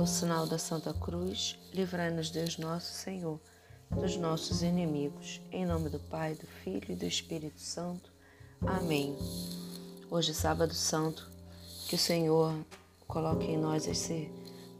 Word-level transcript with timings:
Pelo 0.00 0.08
sinal 0.08 0.46
da 0.46 0.56
Santa 0.56 0.94
Cruz, 0.94 1.58
livrai-nos 1.74 2.30
Deus 2.30 2.56
nosso 2.56 2.90
Senhor 2.90 3.38
dos 3.90 4.16
nossos 4.16 4.62
inimigos. 4.62 5.42
Em 5.52 5.66
nome 5.66 5.90
do 5.90 6.00
Pai, 6.00 6.32
do 6.32 6.46
Filho 6.46 6.86
e 6.88 6.94
do 6.94 7.04
Espírito 7.04 7.60
Santo. 7.60 8.10
Amém. 8.62 9.14
Hoje, 10.10 10.32
sábado 10.32 10.72
santo, 10.72 11.30
que 11.86 11.96
o 11.96 11.98
Senhor 11.98 12.54
coloque 13.06 13.44
em 13.44 13.58
nós 13.58 13.86
esse 13.86 14.30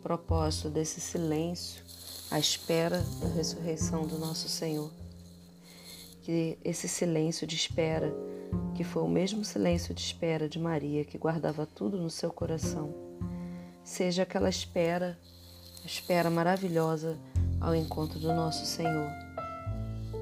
propósito 0.02 0.70
desse 0.70 1.02
silêncio 1.02 1.84
à 2.30 2.38
espera 2.38 3.04
da 3.20 3.28
ressurreição 3.28 4.06
do 4.06 4.16
nosso 4.16 4.48
Senhor. 4.48 4.90
Que 6.22 6.56
esse 6.64 6.88
silêncio 6.88 7.46
de 7.46 7.56
espera, 7.56 8.10
que 8.74 8.82
foi 8.82 9.02
o 9.02 9.08
mesmo 9.08 9.44
silêncio 9.44 9.92
de 9.92 10.00
espera 10.00 10.48
de 10.48 10.58
Maria, 10.58 11.04
que 11.04 11.18
guardava 11.18 11.66
tudo 11.66 11.98
no 11.98 12.08
seu 12.08 12.32
coração, 12.32 13.10
seja 13.90 14.22
aquela 14.22 14.48
espera, 14.48 15.18
espera 15.84 16.30
maravilhosa 16.30 17.18
ao 17.60 17.74
encontro 17.74 18.20
do 18.20 18.32
nosso 18.32 18.64
Senhor. 18.64 19.10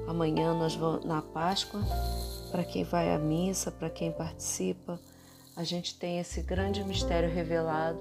Amanhã 0.07 0.55
nós 0.55 0.75
vamos 0.75 1.05
na 1.05 1.21
Páscoa, 1.21 1.79
para 2.49 2.63
quem 2.63 2.83
vai 2.83 3.13
à 3.13 3.19
missa, 3.19 3.69
para 3.69 3.87
quem 3.87 4.11
participa, 4.11 4.99
a 5.55 5.63
gente 5.63 5.93
tem 5.93 6.17
esse 6.17 6.41
grande 6.41 6.83
mistério 6.83 7.29
revelado, 7.29 7.99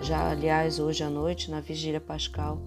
já 0.00 0.28
aliás 0.28 0.80
hoje 0.80 1.04
à 1.04 1.08
noite 1.08 1.48
na 1.48 1.60
vigília 1.60 2.00
pascal. 2.00 2.58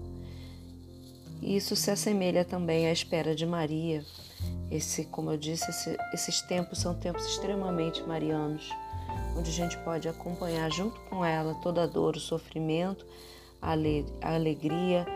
E 1.42 1.54
isso 1.54 1.76
se 1.76 1.90
assemelha 1.90 2.46
também 2.46 2.86
à 2.86 2.92
espera 2.92 3.34
de 3.34 3.44
Maria. 3.44 4.02
Esse, 4.70 5.04
como 5.04 5.32
eu 5.32 5.36
disse, 5.36 5.68
esse, 5.68 5.96
esses 6.14 6.40
tempos 6.40 6.78
são 6.78 6.94
tempos 6.94 7.26
extremamente 7.26 8.02
marianos 8.04 8.72
onde 9.36 9.50
a 9.50 9.52
gente 9.52 9.76
pode 9.78 10.08
acompanhar 10.08 10.70
junto 10.72 10.98
com 11.02 11.24
ela 11.24 11.54
toda 11.56 11.82
a 11.82 11.86
dor, 11.86 12.16
o 12.16 12.20
sofrimento, 12.20 13.06
a 13.60 13.72
alegria 14.34 15.06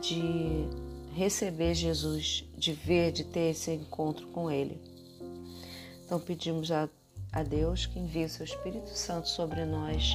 de 0.00 0.68
receber 1.14 1.74
Jesus, 1.74 2.44
de 2.56 2.72
ver, 2.72 3.12
de 3.12 3.24
ter 3.24 3.50
esse 3.50 3.70
encontro 3.70 4.26
com 4.28 4.50
Ele. 4.50 4.80
Então 6.04 6.20
pedimos 6.20 6.70
a, 6.70 6.88
a 7.32 7.42
Deus 7.42 7.86
que 7.86 7.98
envie 7.98 8.28
seu 8.28 8.44
Espírito 8.44 8.90
Santo 8.90 9.28
sobre 9.28 9.64
nós 9.64 10.14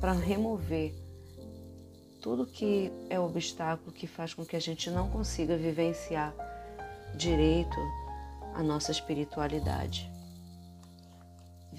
para 0.00 0.12
remover 0.12 0.94
tudo 2.22 2.46
que 2.46 2.90
é 3.08 3.18
obstáculo 3.18 3.92
que 3.92 4.06
faz 4.06 4.32
com 4.32 4.44
que 4.44 4.56
a 4.56 4.60
gente 4.60 4.90
não 4.90 5.10
consiga 5.10 5.56
vivenciar 5.56 6.34
direito 7.14 7.76
a 8.54 8.62
nossa 8.62 8.90
espiritualidade. 8.90 10.10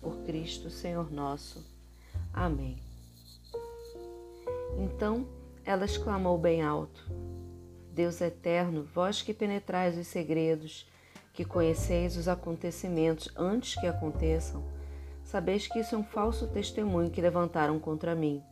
por 0.00 0.16
Cristo, 0.24 0.70
Senhor 0.70 1.10
nosso. 1.10 1.64
Amém. 2.32 2.78
Então 4.78 5.26
ela 5.64 5.84
exclamou 5.84 6.38
bem 6.38 6.62
alto: 6.62 7.10
Deus 7.92 8.20
eterno, 8.20 8.88
vós 8.94 9.22
que 9.22 9.34
penetrais 9.34 9.98
os 9.98 10.06
segredos, 10.06 10.88
que 11.32 11.44
conheceis 11.44 12.16
os 12.16 12.28
acontecimentos 12.28 13.28
antes 13.36 13.78
que 13.78 13.86
aconteçam, 13.86 14.64
sabeis 15.22 15.66
que 15.66 15.78
isso 15.80 15.94
é 15.94 15.98
um 15.98 16.04
falso 16.04 16.46
testemunho 16.48 17.10
que 17.10 17.20
levantaram 17.20 17.78
contra 17.78 18.14
mim. 18.14 18.42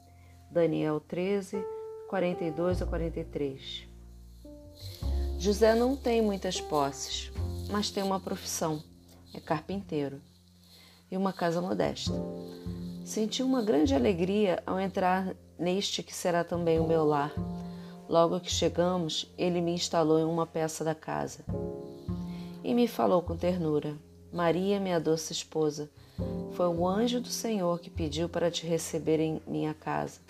Daniel 0.51 1.01
13, 1.01 1.65
42 2.09 2.83
a 2.83 2.87
43. 2.87 3.87
José 5.39 5.75
não 5.75 5.97
tem 5.97 6.21
muitas 6.21 6.61
posses, 6.61 7.31
mas 7.71 7.91
tem 7.91 8.03
uma 8.03 8.21
profissão: 8.21 8.83
é 9.35 9.41
carpinteiro 9.41 10.21
e 11.11 11.17
uma 11.17 11.33
casa 11.33 11.61
modesta. 11.61 12.13
Senti 13.05 13.43
uma 13.43 13.63
grande 13.63 13.95
alegria 13.95 14.63
ao 14.67 14.79
entrar 14.79 15.35
neste 15.59 16.03
que 16.03 16.15
será 16.15 16.45
também 16.45 16.79
o 16.79 16.87
meu 16.87 17.05
lar. 17.05 17.33
Logo 18.09 18.41
que 18.41 18.51
chegamos, 18.51 19.33
ele 19.37 19.61
me 19.61 19.73
instalou 19.73 20.19
em 20.19 20.25
uma 20.25 20.47
peça 20.47 20.85
da 20.85 20.95
casa 20.95 21.45
e 22.63 22.75
me 22.75 22.87
falou 22.87 23.23
com 23.23 23.37
ternura: 23.37 23.97
Maria, 24.33 24.79
minha 24.79 25.01
doce 25.01 25.33
esposa, 25.33 25.89
foi 26.53 26.69
o 26.69 26.87
anjo 26.87 27.21
do 27.21 27.29
Senhor 27.29 27.79
que 27.81 27.91
pediu 27.91 28.29
para 28.29 28.51
te 28.51 28.67
receber 28.67 29.21
em 29.21 29.41
minha 29.47 29.75
casa. 29.75 30.21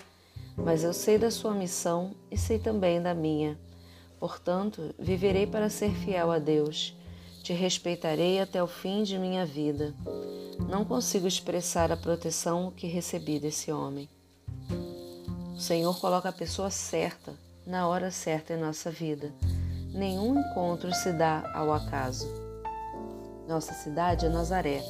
Mas 0.56 0.82
eu 0.82 0.92
sei 0.92 1.18
da 1.18 1.30
sua 1.30 1.54
missão 1.54 2.12
e 2.30 2.36
sei 2.36 2.58
também 2.58 3.00
da 3.00 3.14
minha. 3.14 3.58
Portanto, 4.18 4.94
viverei 4.98 5.46
para 5.46 5.70
ser 5.70 5.90
fiel 5.92 6.32
a 6.32 6.38
Deus. 6.38 6.96
Te 7.48 7.54
respeitarei 7.54 8.42
até 8.42 8.62
o 8.62 8.66
fim 8.66 9.02
de 9.02 9.18
minha 9.18 9.46
vida. 9.46 9.94
Não 10.68 10.84
consigo 10.84 11.26
expressar 11.26 11.90
a 11.90 11.96
proteção 11.96 12.70
que 12.70 12.86
recebi 12.86 13.40
desse 13.40 13.72
homem. 13.72 14.06
O 15.56 15.58
Senhor 15.58 15.98
coloca 15.98 16.28
a 16.28 16.32
pessoa 16.32 16.68
certa 16.68 17.32
na 17.66 17.88
hora 17.88 18.10
certa 18.10 18.52
em 18.52 18.60
nossa 18.60 18.90
vida. 18.90 19.32
Nenhum 19.94 20.38
encontro 20.38 20.92
se 20.92 21.10
dá 21.10 21.50
ao 21.54 21.72
acaso. 21.72 22.28
Nossa 23.48 23.72
cidade 23.72 24.26
é 24.26 24.28
Nazaré, 24.28 24.82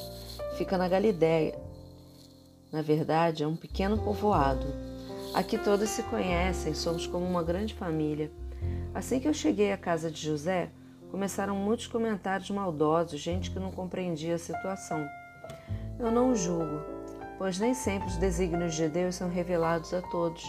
fica 0.57 0.77
na 0.77 0.89
Galiléia. 0.89 1.57
Na 2.73 2.81
verdade, 2.81 3.41
é 3.41 3.47
um 3.47 3.55
pequeno 3.55 3.97
povoado. 3.99 4.67
Aqui 5.33 5.57
todos 5.57 5.87
se 5.91 6.03
conhecem, 6.03 6.73
somos 6.73 7.07
como 7.07 7.25
uma 7.25 7.41
grande 7.41 7.73
família. 7.73 8.29
Assim 8.93 9.17
que 9.17 9.29
eu 9.29 9.33
cheguei 9.33 9.71
à 9.71 9.77
casa 9.77 10.11
de 10.11 10.21
José, 10.21 10.69
começaram 11.09 11.55
muitos 11.55 11.87
comentários 11.87 12.49
maldosos, 12.49 13.19
gente 13.19 13.51
que 13.51 13.59
não 13.59 13.71
compreendia 13.71 14.35
a 14.35 14.39
situação. 14.39 15.07
Eu 15.99 16.11
não 16.11 16.35
julgo, 16.35 16.81
pois 17.37 17.59
nem 17.59 17.73
sempre 17.73 18.07
os 18.07 18.17
desígnios 18.17 18.75
de 18.75 18.87
Deus 18.87 19.15
são 19.15 19.29
revelados 19.29 19.93
a 19.93 20.01
todos. 20.01 20.43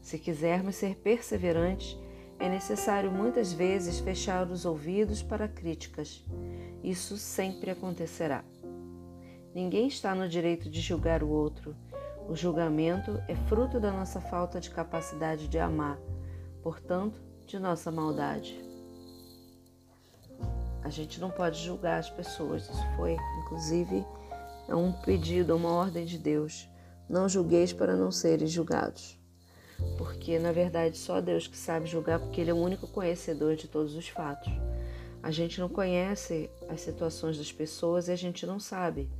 Se 0.00 0.18
quisermos 0.18 0.76
ser 0.76 0.96
perseverantes, 0.96 1.98
é 2.38 2.48
necessário 2.48 3.10
muitas 3.10 3.52
vezes 3.52 3.98
fechar 3.98 4.48
os 4.48 4.64
ouvidos 4.64 5.22
para 5.22 5.48
críticas. 5.48 6.24
Isso 6.82 7.16
sempre 7.16 7.70
acontecerá. 7.70 8.44
Ninguém 9.54 9.88
está 9.88 10.14
no 10.14 10.28
direito 10.28 10.70
de 10.70 10.80
julgar 10.80 11.22
o 11.22 11.28
outro. 11.28 11.74
O 12.28 12.36
julgamento 12.36 13.20
é 13.26 13.34
fruto 13.34 13.80
da 13.80 13.90
nossa 13.90 14.20
falta 14.20 14.60
de 14.60 14.70
capacidade 14.70 15.48
de 15.48 15.58
amar, 15.58 15.98
portanto, 16.62 17.20
de 17.46 17.58
nossa 17.58 17.90
maldade. 17.90 18.67
A 20.88 20.90
gente 20.90 21.20
não 21.20 21.30
pode 21.30 21.62
julgar 21.62 21.98
as 21.98 22.08
pessoas. 22.08 22.62
Isso 22.62 22.86
foi, 22.96 23.14
inclusive, 23.42 24.06
um 24.70 24.90
pedido, 24.90 25.54
uma 25.54 25.68
ordem 25.68 26.06
de 26.06 26.16
Deus. 26.16 26.66
Não 27.06 27.28
julgueis 27.28 27.74
para 27.74 27.94
não 27.94 28.10
seres 28.10 28.50
julgados. 28.50 29.18
Porque, 29.98 30.38
na 30.38 30.50
verdade, 30.50 30.96
só 30.96 31.20
Deus 31.20 31.46
que 31.46 31.58
sabe 31.58 31.84
julgar, 31.84 32.18
porque 32.18 32.40
Ele 32.40 32.52
é 32.52 32.54
o 32.54 32.56
único 32.56 32.86
conhecedor 32.86 33.54
de 33.54 33.68
todos 33.68 33.94
os 33.94 34.08
fatos. 34.08 34.50
A 35.22 35.30
gente 35.30 35.60
não 35.60 35.68
conhece 35.68 36.48
as 36.70 36.80
situações 36.80 37.36
das 37.36 37.52
pessoas 37.52 38.08
e 38.08 38.12
a 38.12 38.16
gente 38.16 38.46
não 38.46 38.58
sabe 38.58 39.10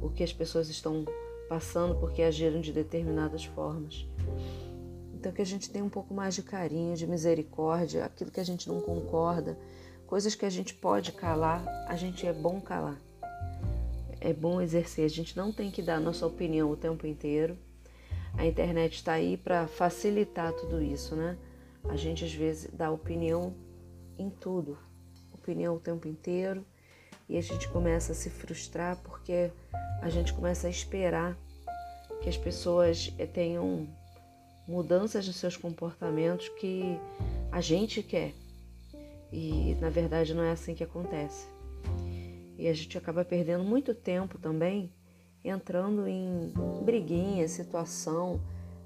o 0.00 0.08
que 0.08 0.22
as 0.22 0.32
pessoas 0.32 0.68
estão 0.68 1.04
passando 1.48 1.96
porque 1.96 2.22
agiram 2.22 2.60
de 2.60 2.72
determinadas 2.72 3.44
formas. 3.44 4.06
Então, 5.12 5.32
que 5.32 5.42
a 5.42 5.46
gente 5.46 5.68
tenha 5.68 5.84
um 5.84 5.90
pouco 5.90 6.14
mais 6.14 6.36
de 6.36 6.44
carinho, 6.44 6.94
de 6.94 7.08
misericórdia, 7.08 8.04
aquilo 8.04 8.30
que 8.30 8.38
a 8.38 8.44
gente 8.44 8.68
não 8.68 8.80
concorda, 8.80 9.58
coisas 10.08 10.34
que 10.34 10.44
a 10.44 10.50
gente 10.50 10.74
pode 10.74 11.12
calar, 11.12 11.64
a 11.86 11.94
gente 11.94 12.26
é 12.26 12.32
bom 12.32 12.60
calar 12.60 12.98
é 14.20 14.32
bom 14.32 14.60
exercer. 14.60 15.04
A 15.04 15.08
gente 15.08 15.36
não 15.36 15.52
tem 15.52 15.70
que 15.70 15.82
dar 15.82 16.00
nossa 16.00 16.26
opinião 16.26 16.70
o 16.70 16.76
tempo 16.76 17.06
inteiro. 17.06 17.56
A 18.36 18.46
internet 18.46 18.94
está 18.94 19.12
aí 19.12 19.36
para 19.36 19.66
facilitar 19.66 20.52
tudo 20.52 20.82
isso, 20.82 21.16
né? 21.16 21.36
A 21.88 21.96
gente 21.96 22.24
às 22.24 22.32
vezes 22.32 22.70
dá 22.72 22.90
opinião 22.90 23.54
em 24.18 24.28
tudo, 24.28 24.78
opinião 25.32 25.76
o 25.76 25.80
tempo 25.80 26.06
inteiro, 26.08 26.64
e 27.28 27.36
a 27.38 27.40
gente 27.40 27.68
começa 27.68 28.12
a 28.12 28.14
se 28.14 28.28
frustrar 28.28 28.96
porque 28.98 29.50
a 30.02 30.08
gente 30.08 30.32
começa 30.32 30.66
a 30.66 30.70
esperar 30.70 31.36
que 32.20 32.28
as 32.28 32.36
pessoas 32.36 33.12
eh, 33.18 33.26
tenham 33.26 33.88
mudanças 34.66 35.26
nos 35.26 35.36
seus 35.36 35.56
comportamentos 35.56 36.48
que 36.50 36.98
a 37.50 37.60
gente 37.60 38.02
quer. 38.02 38.34
E 39.32 39.76
na 39.80 39.90
verdade 39.90 40.34
não 40.34 40.42
é 40.42 40.50
assim 40.50 40.74
que 40.74 40.84
acontece. 40.84 41.46
E 42.56 42.66
a 42.66 42.72
gente 42.72 42.96
acaba 42.98 43.24
perdendo 43.24 43.62
muito 43.62 43.94
tempo 43.94 44.38
também 44.38 44.92
entrando 45.44 46.06
em 46.06 46.52
briguinhas, 46.82 47.52
situação 47.52 48.40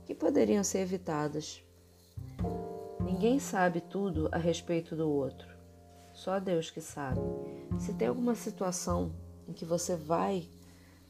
que 0.04 0.14
poderiam 0.14 0.62
ser 0.62 0.80
evitadas. 0.80 1.62
Ninguém 3.04 3.38
sabe 3.38 3.80
tudo 3.80 4.28
a 4.32 4.38
respeito 4.38 4.94
do 4.94 5.08
outro. 5.08 5.48
Só 6.12 6.38
Deus 6.38 6.70
que 6.70 6.80
sabe. 6.80 7.20
Se 7.78 7.94
tem 7.94 8.08
alguma 8.08 8.34
situação 8.34 9.12
em 9.48 9.52
que 9.52 9.64
você 9.64 9.96
vai 9.96 10.48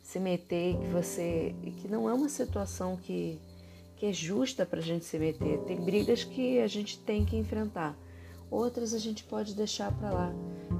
se 0.02 0.18
meter, 0.18 0.78
que 0.78 0.86
você 0.86 1.54
que 1.78 1.88
não 1.88 2.08
é 2.08 2.12
uma 2.12 2.28
situação 2.28 2.96
que 2.96 3.40
que 3.96 4.06
é 4.06 4.12
justa 4.12 4.66
para 4.66 4.80
a 4.80 4.82
gente 4.82 5.04
se 5.04 5.16
meter. 5.16 5.60
Tem 5.60 5.80
brigas 5.80 6.24
que 6.24 6.58
a 6.58 6.66
gente 6.66 6.98
tem 6.98 7.24
que 7.24 7.36
enfrentar, 7.36 7.96
outras 8.52 8.92
a 8.92 8.98
gente 8.98 9.24
pode 9.24 9.54
deixar 9.54 9.90
para 9.92 10.10
lá. 10.10 10.32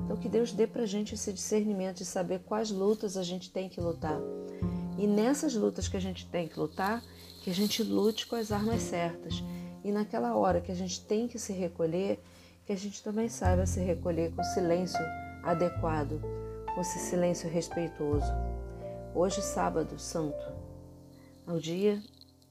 Então 0.04 0.16
que 0.16 0.28
Deus 0.28 0.52
dê 0.52 0.66
para 0.66 0.82
a 0.82 0.86
gente 0.86 1.14
esse 1.14 1.32
discernimento 1.32 1.98
de 1.98 2.04
saber 2.04 2.40
quais 2.40 2.70
lutas 2.70 3.16
a 3.16 3.22
gente 3.22 3.50
tem 3.50 3.68
que 3.68 3.80
lutar. 3.80 4.20
E 4.98 5.06
nessas 5.06 5.54
lutas 5.54 5.88
que 5.88 5.96
a 5.96 6.00
gente 6.00 6.26
tem 6.26 6.46
que 6.46 6.58
lutar, 6.58 7.02
que 7.42 7.50
a 7.50 7.54
gente 7.54 7.82
lute 7.82 8.26
com 8.26 8.36
as 8.36 8.52
armas 8.52 8.82
certas. 8.82 9.42
E 9.82 9.90
naquela 9.90 10.36
hora 10.36 10.60
que 10.60 10.70
a 10.70 10.74
gente 10.74 11.00
tem 11.04 11.26
que 11.26 11.38
se 11.38 11.52
recolher, 11.52 12.22
que 12.66 12.72
a 12.72 12.76
gente 12.76 13.02
também 13.02 13.28
saiba 13.28 13.66
se 13.66 13.80
recolher 13.80 14.32
com 14.34 14.44
silêncio 14.44 15.00
adequado, 15.42 16.20
com 16.74 16.80
esse 16.80 16.98
silêncio 16.98 17.50
respeitoso. 17.50 18.30
Hoje, 19.14 19.42
sábado 19.42 19.98
santo, 19.98 20.44
é 21.48 21.52
o 21.52 21.58
dia 21.58 22.00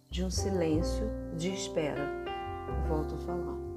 de 0.09 0.23
um 0.23 0.29
silêncio 0.29 1.09
de 1.37 1.53
espera. 1.53 2.09
Volto 2.89 3.15
a 3.15 3.17
falar. 3.19 3.70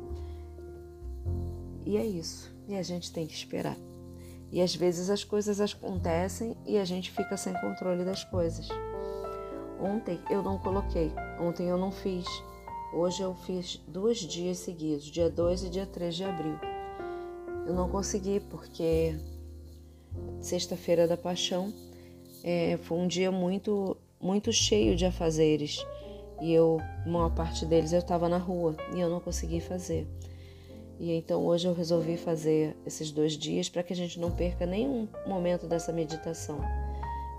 E 1.84 1.96
é 1.96 2.04
isso. 2.04 2.54
E 2.66 2.75
a 2.76 2.82
gente 2.82 3.12
tem 3.12 3.26
que 3.26 3.34
esperar. 3.34 3.76
E 4.50 4.60
às 4.60 4.75
vezes 4.75 5.10
as 5.10 5.25
coisas 5.25 5.60
acontecem 5.60 6.56
e 6.66 6.78
a 6.78 6.84
gente 6.84 7.10
fica 7.10 7.36
sem 7.36 7.52
controle 7.54 8.04
das 8.04 8.25
coisas. 8.25 8.69
Ontem 9.81 10.19
eu 10.31 10.42
não 10.42 10.58
coloquei, 10.58 11.12
ontem 11.40 11.69
eu 11.69 11.76
não 11.76 11.90
fiz. 11.90 12.26
Hoje 12.92 13.22
eu 13.22 13.34
fiz 13.34 13.82
dois 13.88 14.19
dias 14.19 14.58
seguidos, 14.58 15.06
dia 15.06 15.28
2 15.28 15.64
e 15.64 15.69
dia 15.69 15.84
3 15.84 16.14
de 16.14 16.25
abril. 16.25 16.56
Eu 17.66 17.75
não 17.75 17.88
consegui 17.88 18.38
porque 18.38 19.19
sexta-feira 20.40 21.08
da 21.08 21.16
paixão 21.16 21.72
é, 22.44 22.78
foi 22.82 22.98
um 22.98 23.08
dia 23.08 23.32
muito, 23.32 23.96
muito 24.20 24.52
cheio 24.52 24.94
de 24.94 25.04
afazeres 25.04 25.84
e 26.40 26.52
eu, 26.52 26.78
uma 27.04 27.31
parte 27.31 27.66
deles 27.66 27.92
eu 27.92 27.98
estava 27.98 28.28
na 28.28 28.38
rua 28.38 28.76
e 28.94 29.00
eu 29.00 29.10
não 29.10 29.19
consegui 29.19 29.60
fazer. 29.60 30.06
E 30.99 31.12
então 31.12 31.44
hoje 31.44 31.67
eu 31.67 31.75
resolvi 31.75 32.17
fazer 32.17 32.76
esses 32.87 33.11
dois 33.11 33.32
dias 33.32 33.69
para 33.69 33.82
que 33.82 33.93
a 33.93 33.96
gente 33.96 34.19
não 34.19 34.31
perca 34.31 34.64
nenhum 34.64 35.08
momento 35.26 35.67
dessa 35.67 35.93
meditação. 35.93 36.61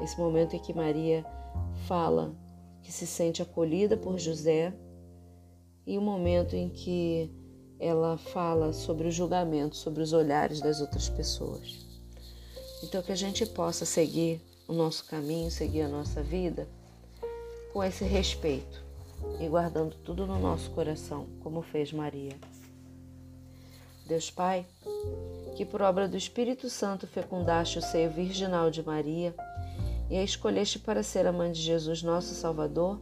Esse 0.02 0.20
momento 0.20 0.56
em 0.56 0.60
que 0.60 0.74
Maria 0.74 1.26
fala 1.88 2.36
que 2.82 2.92
se 2.92 3.08
sente 3.08 3.42
acolhida 3.42 3.96
por 3.96 4.20
José 4.20 4.74
e 5.88 5.98
o 5.98 6.02
momento 6.02 6.56
em 6.56 6.70
que 6.70 7.32
ela 7.80 8.18
fala 8.18 8.74
sobre 8.74 9.08
o 9.08 9.12
julgamento, 9.12 9.76
sobre 9.76 10.02
os 10.02 10.14
olhares 10.14 10.62
das 10.62 10.82
outras 10.82 11.10
pessoas. 11.10 11.86
Então 12.84 13.02
que 13.02 13.12
a 13.12 13.16
gente 13.16 13.46
possa 13.46 13.86
seguir 13.86 14.42
o 14.68 14.74
nosso 14.74 15.06
caminho, 15.06 15.50
seguir 15.50 15.82
a 15.82 15.88
nossa 15.88 16.22
vida 16.22 16.68
com 17.72 17.84
esse 17.84 18.04
respeito 18.04 18.84
e 19.40 19.48
guardando 19.48 19.96
tudo 19.98 20.26
no 20.26 20.40
nosso 20.40 20.70
coração, 20.72 21.28
como 21.42 21.62
fez 21.62 21.92
Maria. 21.92 22.38
Deus 24.06 24.30
Pai, 24.30 24.66
que 25.56 25.66
por 25.66 25.82
obra 25.82 26.08
do 26.08 26.16
Espírito 26.16 26.70
Santo 26.70 27.08
fecundaste 27.08 27.80
o 27.80 27.82
seio 27.82 28.10
virginal 28.10 28.70
de 28.70 28.84
Maria 28.84 29.34
e 30.10 30.16
a 30.16 30.24
escolheste 30.24 30.78
para 30.80 31.02
ser 31.02 31.26
a 31.26 31.32
mãe 31.32 31.52
de 31.52 31.62
Jesus, 31.62 32.04
nosso 32.04 32.36
Salvador, 32.36 33.02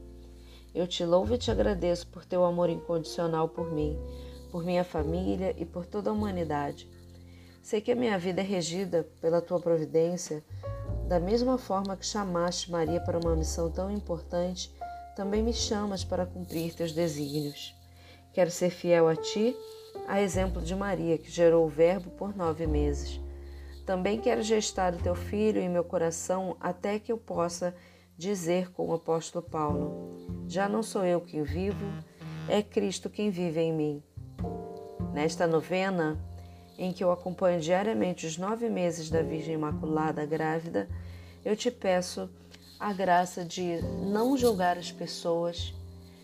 eu 0.74 0.88
te 0.88 1.04
louvo 1.06 1.36
e 1.36 1.38
te 1.38 1.52
agradeço 1.52 2.08
por 2.08 2.26
teu 2.26 2.46
amor 2.46 2.70
incondicional 2.70 3.50
por 3.50 3.72
mim, 3.72 3.98
por 4.52 4.64
minha 4.64 4.84
família 4.84 5.54
e 5.58 5.66
por 5.66 5.86
toda 5.86 6.10
a 6.10 6.14
humanidade. 6.14 6.90
Sei 7.62 7.82
que 7.82 7.92
a 7.92 7.96
minha 7.96 8.18
vida 8.18 8.42
é 8.42 8.44
regida 8.44 9.08
pela 9.22 9.42
tua 9.42 9.60
providência, 9.60 10.44
da 11.08 11.20
mesma 11.20 11.58
forma 11.58 11.98
que 11.98 12.06
chamaste 12.06 12.72
Maria 12.72 13.02
para 13.02 13.20
uma 13.20 13.36
missão 13.36 13.70
tão 13.70 13.92
importante 13.92 14.74
também 15.16 15.44
me 15.44 15.54
chamas 15.54 16.04
para 16.04 16.26
cumprir 16.26 16.74
teus 16.74 16.92
desígnios. 16.92 17.76
Quero 18.34 18.50
ser 18.50 18.72
fiel 18.72 19.08
a 19.08 19.16
ti, 19.16 19.56
a 20.08 20.22
exemplo 20.22 20.62
de 20.62 20.76
Maria, 20.76 21.18
que 21.18 21.30
gerou 21.30 21.66
o 21.66 21.70
Verbo 21.70 22.10
por 22.12 22.36
nove 22.36 22.68
meses. 22.68 23.20
Também 23.86 24.20
quero 24.20 24.42
gestar 24.42 24.94
o 24.94 24.98
teu 24.98 25.16
filho 25.16 25.60
em 25.60 25.70
meu 25.70 25.84
coração 25.84 26.56
até 26.60 27.00
que 27.00 27.12
eu 27.12 27.18
possa 27.18 27.76
dizer 28.18 28.72
com 28.72 28.88
o 28.88 28.94
apóstolo 28.94 29.44
Paulo: 29.44 30.46
Já 30.48 30.70
não 30.70 30.82
sou 30.82 31.06
eu 31.06 31.20
quem 31.20 31.44
vivo, 31.44 31.86
é 32.48 32.62
Cristo 32.62 33.10
quem 33.10 33.30
vive 33.30 33.60
em 33.60 33.74
mim. 33.74 34.04
Nesta 35.14 35.46
novena, 35.46 36.18
em 36.78 36.92
que 36.92 37.04
eu 37.04 37.12
acompanho 37.12 37.60
diariamente 37.60 38.26
os 38.26 38.38
nove 38.38 38.70
meses 38.70 39.10
da 39.10 39.22
Virgem 39.22 39.56
Imaculada 39.56 40.26
grávida, 40.26 40.88
eu 41.44 41.56
te 41.56 41.70
peço 41.70 42.30
a 42.80 42.92
graça 42.92 43.46
de 43.46 43.82
não 44.12 44.36
julgar 44.38 44.78
as 44.78 44.92
pessoas 44.92 45.74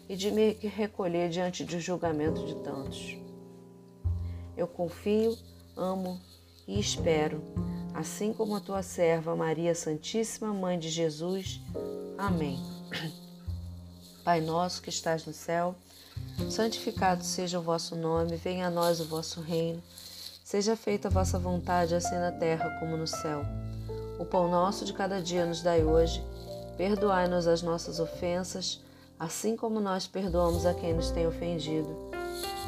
e 0.07 0.15
de 0.15 0.31
me 0.31 0.53
recolher 0.53 1.29
diante 1.29 1.63
do 1.63 1.79
julgamento 1.79 2.45
de 2.45 2.55
tantos. 2.63 3.17
Eu 4.59 4.67
confio, 4.67 5.37
amo 5.75 6.19
e 6.67 6.79
espero, 6.79 7.41
assim 7.93 8.33
como 8.33 8.55
a 8.55 8.59
tua 8.59 8.83
serva 8.83 9.35
Maria 9.35 9.73
Santíssima, 9.73 10.53
Mãe 10.53 10.77
de 10.77 10.89
Jesus. 10.89 11.61
Amém. 12.17 12.59
Pai 14.23 14.41
nosso 14.41 14.81
que 14.81 14.89
estás 14.89 15.25
no 15.25 15.33
céu, 15.33 15.73
santificado 16.49 17.23
seja 17.23 17.57
o 17.57 17.63
vosso 17.63 17.95
nome, 17.95 18.35
venha 18.35 18.67
a 18.67 18.69
nós 18.69 18.99
o 18.99 19.05
vosso 19.05 19.39
reino. 19.39 19.81
Seja 20.43 20.75
feita 20.75 21.07
a 21.07 21.11
vossa 21.11 21.39
vontade, 21.39 21.95
assim 21.95 22.15
na 22.15 22.31
terra 22.31 22.69
como 22.79 22.97
no 22.97 23.07
céu. 23.07 23.43
O 24.19 24.25
pão 24.25 24.51
nosso 24.51 24.83
de 24.83 24.91
cada 24.91 25.21
dia 25.21 25.45
nos 25.45 25.61
dai 25.61 25.83
hoje 25.83 26.21
Perdoai-nos 26.79 27.45
as 27.45 27.61
nossas 27.61 27.99
ofensas, 27.99 28.81
assim 29.19 29.57
como 29.57 29.81
nós 29.81 30.07
perdoamos 30.07 30.65
a 30.65 30.73
quem 30.73 30.93
nos 30.93 31.11
tem 31.11 31.27
ofendido. 31.27 32.08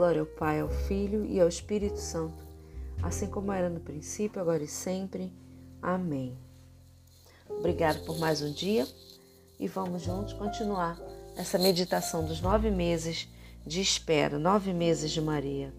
Glória 0.00 0.22
ao 0.22 0.26
Pai, 0.26 0.60
ao 0.60 0.70
Filho 0.70 1.26
e 1.26 1.38
ao 1.38 1.46
Espírito 1.46 1.98
Santo, 1.98 2.42
assim 3.02 3.26
como 3.26 3.52
era 3.52 3.68
no 3.68 3.80
princípio, 3.80 4.40
agora 4.40 4.64
e 4.64 4.66
sempre. 4.66 5.30
Amém. 5.82 6.38
Obrigado 7.46 8.02
por 8.06 8.18
mais 8.18 8.40
um 8.40 8.50
dia 8.50 8.88
e 9.58 9.68
vamos 9.68 10.00
juntos 10.00 10.32
continuar 10.32 10.98
essa 11.36 11.58
meditação 11.58 12.24
dos 12.24 12.40
nove 12.40 12.70
meses 12.70 13.28
de 13.66 13.82
espera, 13.82 14.38
nove 14.38 14.72
meses 14.72 15.10
de 15.10 15.20
Maria. 15.20 15.70